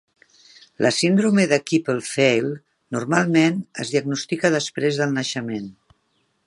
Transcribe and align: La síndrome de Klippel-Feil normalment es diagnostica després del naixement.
La 0.85 0.91
síndrome 0.99 1.43
de 1.51 1.59
Klippel-Feil 1.71 2.49
normalment 2.97 3.61
es 3.85 3.93
diagnostica 3.97 4.53
després 4.59 5.01
del 5.03 5.17
naixement. 5.21 5.69